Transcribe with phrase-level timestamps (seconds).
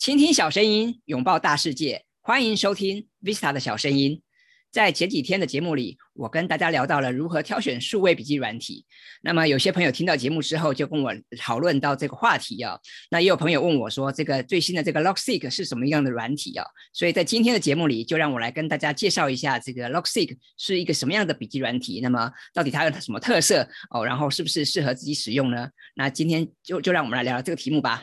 [0.00, 4.22] 倾听小声音，拥抱大世界，欢迎收听 Vista 的小声音。
[4.72, 8.86] 在前几天的节目里，我跟大家聊到了如何挑选数位笔记软体。
[9.20, 12.78] 那么有些朋友听到节目之后，就跟我讨论到这个话题啊。
[13.10, 16.64] 那也有朋友问我说，这个最新的这个 Logseek 是什么样的软体啊？
[16.94, 22.00] 所以在今天的节目里，就让我来跟大家介绍一下这个 Logseek 是一个什么样的笔记软体。
[22.00, 24.02] 那么到底它有什么特色哦？
[24.02, 25.68] 然后是不是适合自己使用呢？
[25.94, 28.02] 那今天就就让我们来聊聊这个题目吧。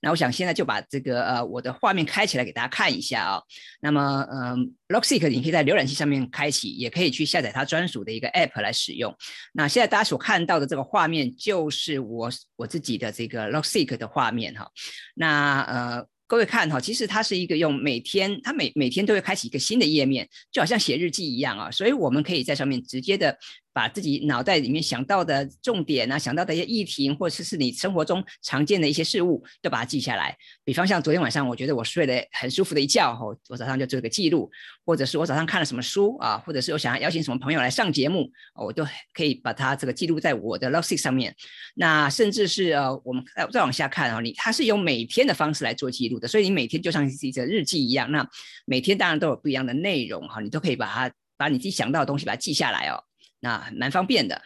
[0.00, 3.42] 那我想现在就把这个呃我的画面开起来给大家看一下啊。
[3.80, 9.14] 那么嗯，Logseek 你可以在浏览器上面开启，也可以去下载它专属的一个 App 来使用。
[9.52, 14.68] 那现在大家所看到的这个画面就是我我自己的这个 Logseek 的画面哈。
[15.14, 21.70] 那呃各位看哈，其实它是一个用每天它每每天都会开启一个新的页面，就好像写日记一样啊。
[21.70, 23.36] 所以我们可以在上面直接的。
[23.78, 30.36] 把自己脑袋里面想到的重点啊，想到的一些议题，或者是你生活中常见的一些事物，都把它记下来。
[30.64, 34.50] 比方像昨天晚上，我觉得我睡得很舒服的一觉，哈，我早上就做个记录；
[34.84, 41.32] 或者是我早上看了什么书啊，或者是我想要邀请什么朋友来上节目，我都可以把它这个记录在我的 Logseek 上面。
[41.76, 48.10] 那甚至是呃，我们再再往下看啊，你它是用每天的方式来做记录的，所以你每天就像是一个日记一样。
[48.10, 48.28] 那
[48.66, 53.04] 每天当然都有不一样的内容哈，你都可以把它把你自己想到的东西把它记下来哦。
[53.40, 54.42] 那蛮方便的，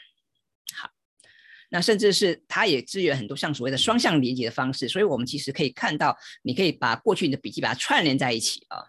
[0.77, 0.91] 好，
[1.71, 8.85] 那甚至是它也支援很多像所谓的双向连接的方式，所以我们其实可以看到，你可以把过去你的笔记把它串联在一起啊。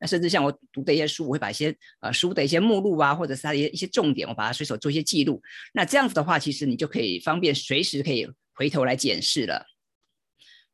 [0.00, 5.42] 那甚至像我读的一些书，我会把一些呃书的一些目录啊，或者是它的一些重点，我把它随手做一些记录。
[5.74, 9.66] 那这样子的话，其实你就可以方便随时可以回头来检视了。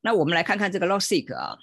[0.03, 1.57] 那我们来看看这个 Logseq 啊。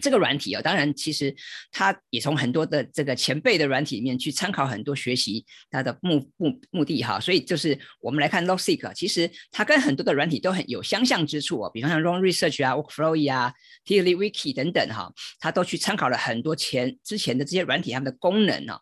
[0.00, 1.34] 这个软体啊，当然其实
[1.72, 13.52] 它也从很多的这个前辈的软体里面去参考很多学习它的目目目的哈，所以就是我们来看 Logseek，其实它跟很多的软体都很有相像之处哦，比方像 ron Research 啊、Workflow 啊、
[13.84, 18.80] TiddlyWiki 等等哈，它都去参考了很多前之前的这些软体它们的功能啊。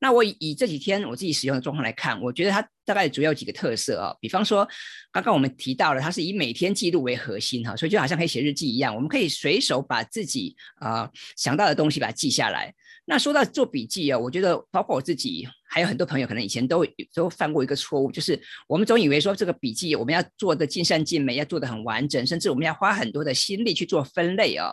[0.00, 4.66] 那我以这几天我自己使用的状况来看，我觉得它大概主要有几个特色啊，比方说
[5.10, 12.72] 刚刚我们提到了，它是以每天记录为核心哈，所以就好像可以写日记一样，我们可以随手把自己啊想到的东西把它记下来。
[13.06, 16.84] 那说到做笔记啊，我觉得包括我自己，还有很多朋友可能以前都
[17.14, 24.72] 都犯过一个错误，就是我们总以为说这个笔记我们要做的尽善尽美，要做的很完整，甚至我们要花很多的心力去做分类啊。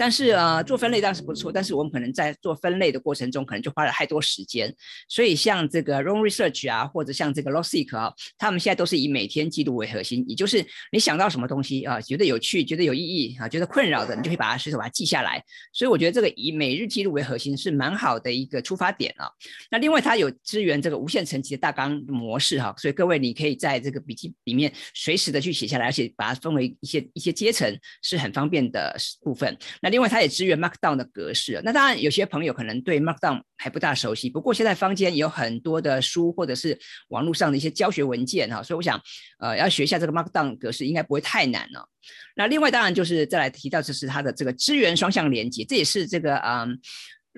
[0.00, 4.72] 但是呃，做分类当然是不错，但是我们可能在做分类的过程中，可能就花了太多时间。
[5.08, 15.42] 所以像这个 Long Research 啊，或者像这个 Logseek 啊，他们现在都是以每天记录为核心，也就是你想到什么东西啊，觉得有趣、觉得有意义啊，觉得困扰的，你就可以把它随手把它记下来。
[15.72, 19.28] 所以我觉得这个以每日记录为核心是蛮好的一个出发点啊。
[19.68, 29.56] 那另外它有支援这个无限层级的大纲模式哈，所以各位你可以在这个笔记里面随时的去写下来，而且把它分为一些一些阶层是很方便的部分。
[29.82, 31.60] 那另外，它也支援 Markdown 的格式。
[31.64, 34.30] 那当然，有些朋友可能对 Markdown 还不大熟悉。
[34.30, 36.78] 不过，现在坊间有很多的书或者是
[37.08, 39.00] 网络上的一些教学文件哈，所以我想，
[39.38, 41.88] 呃，要学一下这个 Markdown 格式，应该不会太难了。
[42.36, 46.80] 那另外，当然就是再来提到，就是它的这个支援双向连接，这也是这个嗯。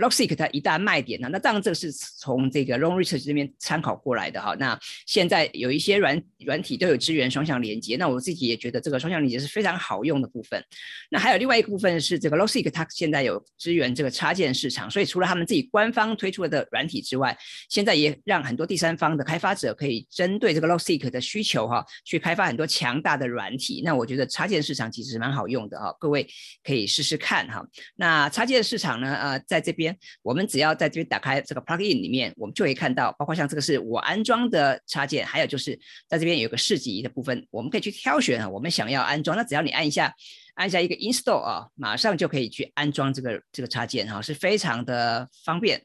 [0.01, 4.57] Logseek 它一大卖点呢，那当然这个是从这个 Long Research 这边参考过来的哈。
[4.59, 10.65] 那现在有一些软软体都有支援双向连接，那我自己也觉得这个双向连接是非常好用的部分。
[11.11, 17.37] 那还有另外一个部分是这个 Logseek 它现在有支援这个插件市场，所以除了他们自己官方推出的软体之外，
[17.69, 23.83] 现在也让很多第三方的开发者可以针对这个 Logseek 的需求哈，去开发很多强大的软体。
[23.85, 26.27] 那我觉得插件市场其实蛮好用的哈，各位
[26.65, 27.63] 可以试试看哈。
[27.97, 29.90] 那插件市场呢，呃，在这边。
[30.23, 35.79] 我们只要在这边打开这个 plugin 里面，我们就可以看到，包括像这个是我安装的插件，还有就是
[36.09, 40.15] 在这边有个市集的部分，我们可以去挑选啊，我们想要安装，那只要你按一下，
[40.55, 45.83] 按下一个 install 啊，马上就可以去安装这个这个插件哈，是非常的方便。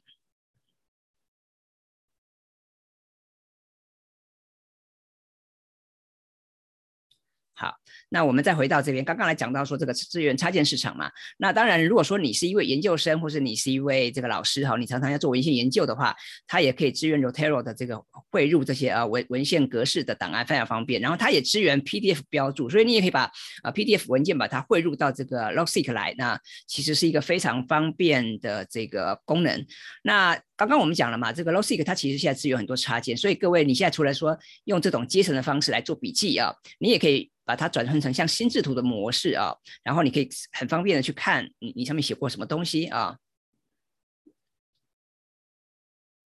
[8.09, 11.09] 那我们再回到这边，刚刚来讲到说这个资源插件市场嘛。
[11.37, 16.15] 那当然，如果说你是一位研究生，或是你是一位这个老师哈，你常常要做文献研究的话，
[16.47, 21.01] 它也可以支援 Rotero 的这个汇入这些啊文文献格式的档案，非常方便。
[21.01, 23.23] 然后它也支援 PDF 标注，所以你也可以把
[23.63, 26.13] 啊 PDF 文件把它汇入到这个 Logseek 来。
[26.17, 29.65] 那其实是一个非常方便的这个功能。
[30.03, 37.31] 那刚刚我们讲了嘛，这个 Logseek 它其实现在支援很多插件，所以各位你现在除了说用这种阶层的方式来做笔记啊，你也可以。
[37.45, 43.17] 把它转换成像心智图的模式啊，然后你可以很方便的去看你你上面写过什么东西啊。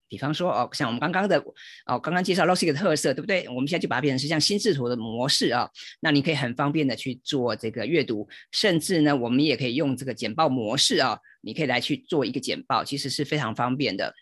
[0.08, 1.38] 比方说哦，像我们刚刚的
[1.86, 3.48] 哦，刚刚介绍 Logic 的特色，对不对？
[3.48, 5.70] 我们现在就把它变成是像心智图的模式啊，
[6.00, 14.12] 那你可以很方便的去做这个阅读，甚至呢，我们也可以用这个简报模式啊，你可以来去做一个简报，其实是非常方便的。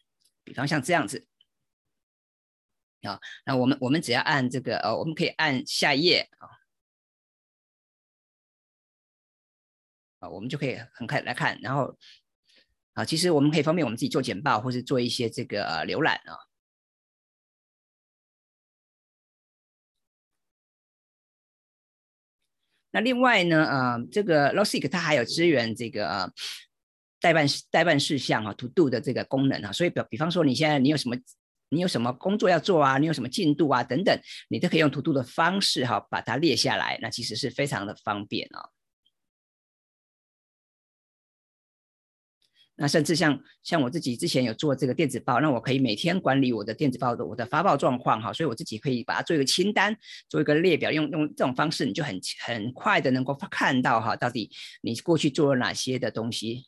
[0.44, 1.27] 比方像这样子
[3.01, 6.29] 啊，那我们我们只要按这个呃，我们可以按下一页
[10.19, 11.97] 啊，我们就可以很快来看，然后。
[12.94, 16.35] 啊，其实我们可以方便我们自己做简报，或是做一些这个浏览啊。
[22.91, 26.32] 那另外呢，呃，这个 Logic 它还有支援这个
[27.20, 29.70] 代办代办事项啊，To Do 的这个功能啊。
[29.70, 31.15] 所以比比方说，你现在你有什么
[31.69, 36.99] 你有什么工作要做啊，你有什么进度啊等等，你都可以用 To Do 的方式哈，把它列下来。
[37.00, 38.70] 那其实是非常的方便啊。
[42.81, 49.97] 那甚至像像我自己之前有做这个电子报，那我可以每天管理我的电子报的我的发报状况哈，所以我自己可以把它做一个清单，
[50.29, 54.49] 做一个列表，用用这种方式，你就很很快的能够看到哈，到底
[54.81, 56.67] 你过去做了哪些的东西。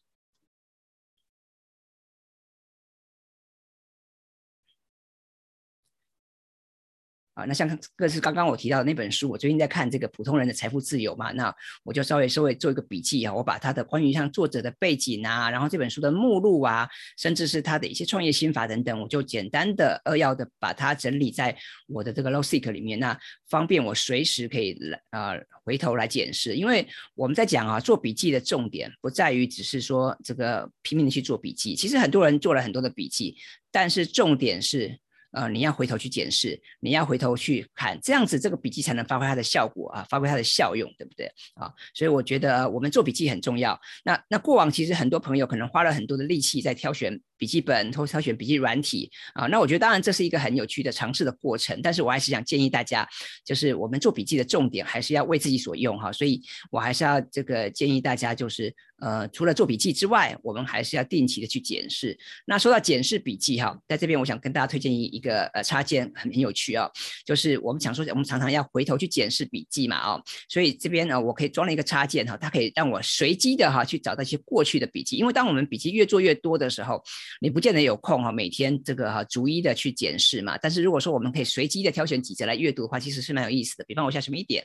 [7.46, 11.54] 那像这是刚刚我提到的那本书，我最近在看这个普通人的财富自由嘛，那
[11.84, 16.88] 我就稍微稍微做一个笔记啊，我把他的关于像作者的背景啊，然后这本书的目录啊，
[17.19, 21.56] 甚至是他的一些创业心法等等，我就简单的扼要的把它整理在
[21.87, 25.32] 我的这个 Logic 里面，那方便我随时可以来啊
[25.64, 33.37] 回头来检视，因为我们在讲啊，做笔记的重点不在于只是说这个拼命的去做笔记，其实很多人做了很多的笔记，
[33.70, 34.98] 但是重点是。
[35.32, 41.73] 呃，你要回头去检视，你要回头去看，这样子这个笔记才能发挥它的效果啊，发挥它的效用，对不对啊？
[41.94, 43.79] 所以我觉得我们做笔记很重要。
[44.05, 47.21] 那那过往其实很多朋友可能花了很多的力气在挑选。
[47.41, 53.09] 笔记本或挑选笔记软体啊，那我觉得当然这是一个很有趣的尝试的过程，但是我还是想建议大家，
[53.47, 56.38] 就是我们做笔记的重点还是要为自己所用哈，所以
[56.71, 62.19] 我还是要这个建议大家，就是呃除了做笔记之外，我们还是要定期的去检视。
[62.47, 66.88] 那说到检视笔记哈，在这边我想跟大家推荐一一个呃插件很很有趣啊，
[67.25, 77.02] 就是我们想说我们常常要回头去检视笔记嘛啊，所以这边呢我可以装了一个插件哈，它可以让我随机的哈去找到一些过去的笔记，因为当我们笔记越做越多的时候。
[77.41, 80.58] 你不见得有空哈，每天这个哈逐一的去检视嘛。
[80.58, 83.85] 但是如果说我们可以随机的挑选几则来阅读的话，其实是蛮有意思的。
[83.85, 84.62] 比方我下什么一点，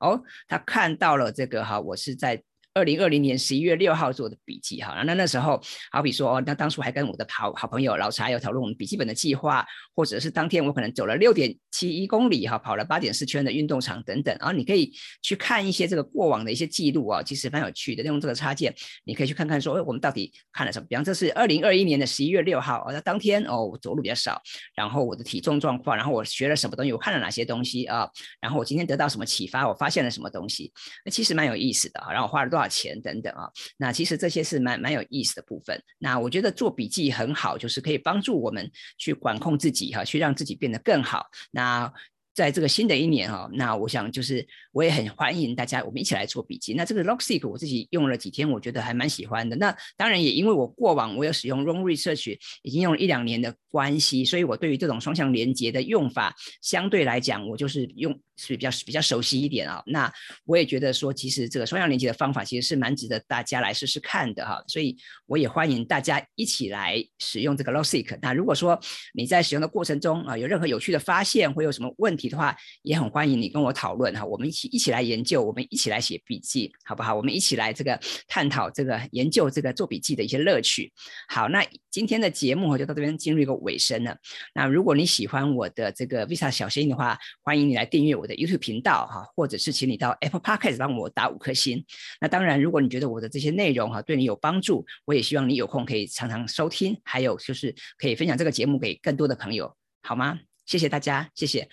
[0.00, 2.42] 哦，他看到了这个哈，我是在。
[2.74, 5.62] 二零二零年十一月六号做的笔记哈，那那时候
[5.92, 14.92] 好比说，那当初还跟我的好好朋友老茶有讨论我们笔记本的计划，或者是当天我可能走了六点七一公里哈，跑了八点四圈的运动场等等，然后你可以
[15.22, 18.08] 去看一些这个过往的一些记录啊，其实蛮有趣的。
[18.08, 18.74] 用这个插件，
[19.04, 20.86] 你可以去看看说，哎，我们到底看了什么？
[20.88, 24.40] 比方这是二零二一年的十一月六号，那当天哦，我走路比较少，
[24.74, 28.08] 然后我的体重状况，然后我学了什么东西，我看了哪些东西啊？
[28.40, 29.68] 然后我今天得到什么启发？
[29.68, 30.72] 我发现了什么东西？
[31.04, 32.00] 那其实蛮有意思的。
[32.10, 32.68] 然后我花了多少？
[32.68, 35.82] 钱等等啊，那其实这些是蛮蛮有意思的部分。
[35.98, 41.26] 那我觉得做笔记很好，就是可以帮助我们去管控自己哈，去让自己变得更好。
[41.50, 41.90] 那
[42.34, 44.46] 在这个新的一年哈，那我想就是
[44.78, 46.72] 我也很欢迎大家，我们一起来做笔记。
[46.72, 49.56] 那这个 Logseek 我自己用了几天，我觉得还蛮喜欢的。
[49.56, 56.32] 那当然也因为我过往我有使用 Long Research，已经用了一两年的关系，所以我对于这种双向连接的用法，
[56.62, 58.16] 相对来讲我就是用。
[58.40, 60.08] 是比较比较熟悉一点啊，那
[60.44, 68.16] 我也觉得说，其实这个双向连接的方法其实是蛮值得大家来试试看的哈，所以我也欢迎大家一起来使用这个 Logic。
[68.22, 68.78] 那如果说
[69.12, 77.16] 你在使用的过程中啊，有任何有趣的发现，会有什么问题的话，也很欢迎你跟我讨论哈，我们一起一起来研究，我们一起来写笔记，好不好？
[77.16, 77.98] 我们一起来这个
[78.28, 80.92] 探讨这个研究这个做笔记的一些乐趣。
[81.28, 84.16] 好，那今天的节目就到这边进入一个尾声了。
[84.54, 88.28] 那如果你喜欢我的这个 Visa 小声音的话，欢迎你来订阅我。
[88.28, 91.82] 的 YouTube 频道哈，或者是请你到 Apple Podcast 帮我打五颗星。
[92.20, 100.38] 那当然，如果你觉得我的这些内容哈对你有帮助，我也希望你有空可以常常收听，还有就是可以分享这个节目给更多的朋友，好吗？
[100.66, 101.66] 谢谢大家，谢谢，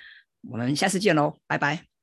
[0.50, 1.95] 我们下次见喽，拜拜。